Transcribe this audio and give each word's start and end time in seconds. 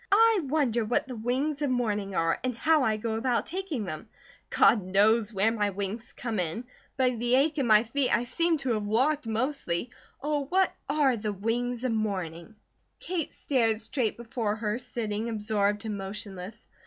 I 0.11 0.39
wonder 0.45 0.83
what 0.83 1.07
the 1.07 1.15
wings 1.15 1.61
of 1.61 1.69
morning 1.69 2.15
are, 2.15 2.39
and 2.43 2.57
how 2.57 2.81
I 2.83 2.97
go 2.97 3.17
about 3.17 3.45
taking 3.45 3.83
them. 3.85 4.09
God 4.49 4.81
knows 4.83 5.31
where 5.31 5.51
my 5.51 5.69
wings 5.69 6.11
come 6.11 6.39
in; 6.39 6.63
by 6.97 7.11
the 7.11 7.35
ache 7.35 7.59
in 7.59 7.67
my 7.67 7.83
feet 7.83 8.09
I 8.09 8.23
seem 8.23 8.57
to 8.65 8.71
have 8.73 8.81
walked, 8.83 9.27
mostly. 9.27 9.91
Oh, 10.19 10.45
what 10.45 10.73
ARE 10.89 11.17
the 11.17 11.31
wings 11.31 11.83
of 11.83 11.91
morning?" 11.91 12.55
Kate 12.99 13.31
stared 13.31 13.79
straight 13.79 14.17
before 14.17 14.55
her, 14.55 14.79
sitting 14.79 15.29
absorbed 15.29 15.85
and 15.85 15.99
motionless. 15.99 16.65